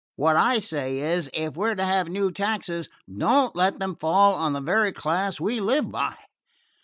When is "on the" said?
4.33-4.59